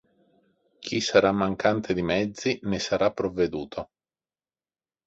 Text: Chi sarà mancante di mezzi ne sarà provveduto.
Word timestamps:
Chi 0.79 0.99
sarà 0.99 1.31
mancante 1.31 1.93
di 1.93 2.01
mezzi 2.01 2.57
ne 2.63 2.79
sarà 2.79 3.13
provveduto. 3.13 3.89